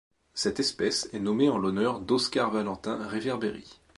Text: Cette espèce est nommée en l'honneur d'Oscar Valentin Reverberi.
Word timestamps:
Cette 0.33 0.59
espèce 0.59 1.07
est 1.13 1.19
nommée 1.19 1.47
en 1.47 1.59
l'honneur 1.59 1.99
d'Oscar 1.99 2.49
Valentin 2.49 3.07
Reverberi. 3.07 3.79